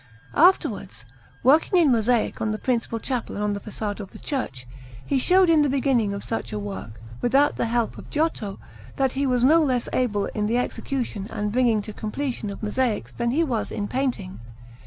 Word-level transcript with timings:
Afterwards, 0.33 1.05
working 1.43 1.79
in 1.79 1.91
mosaic 1.91 2.41
on 2.41 2.49
the 2.51 2.57
principal 2.57 2.97
chapel 2.97 3.35
and 3.35 3.43
on 3.43 3.53
the 3.53 3.59
façade 3.59 3.99
of 3.99 4.13
the 4.13 4.17
church, 4.17 4.65
he 5.05 5.19
showed 5.19 5.47
in 5.47 5.61
the 5.61 5.69
beginning 5.69 6.11
of 6.11 6.23
such 6.23 6.51
a 6.51 6.57
work, 6.57 6.99
without 7.21 7.55
the 7.55 7.67
help 7.67 7.99
of 7.99 8.09
Giotto, 8.09 8.57
that 8.95 9.11
he 9.11 9.27
was 9.27 9.43
no 9.43 9.63
less 9.63 9.87
able 9.93 10.25
in 10.33 10.47
the 10.47 10.57
execution 10.57 11.27
and 11.29 11.51
bringing 11.51 11.83
to 11.83 11.93
completion 11.93 12.49
of 12.49 12.63
mosaics 12.63 13.13
than 13.13 13.29
he 13.29 13.43
was 13.43 13.69
in 13.69 13.87
painting. 13.87 14.39